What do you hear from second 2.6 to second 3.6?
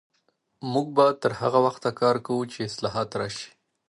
اصلاحات راشي.